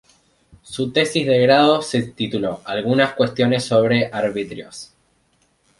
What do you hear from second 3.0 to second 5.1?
Cuestiones sobre Arbitrios"".